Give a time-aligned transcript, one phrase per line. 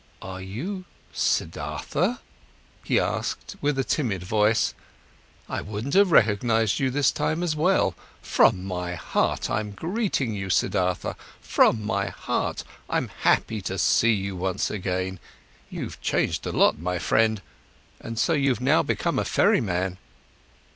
[0.19, 2.21] "Are you Siddhartha?"
[2.83, 4.73] he asked with a timid voice.
[5.47, 7.93] "I wouldn't have recognised you this time as well!
[8.19, 14.35] From my heart, I'm greeting you, Siddhartha; from my heart, I'm happy to see you
[14.35, 15.19] once again!
[15.69, 19.99] You've changed a lot, my friend.—And so you've now become a ferryman?"